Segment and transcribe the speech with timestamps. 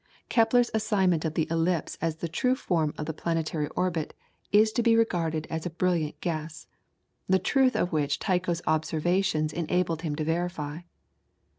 [0.29, 4.15] Kepler's assignment of the ellipse as the true form of the planetary orbit
[4.51, 6.65] is to be regarded as a brilliant guess,
[7.29, 10.79] the truth of which Tycho's observations enabled him to verify.